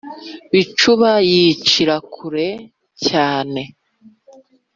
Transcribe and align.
bicuba 0.53 1.09
yicira 1.31 1.95
kure, 2.13 2.47
cyane 3.05 3.61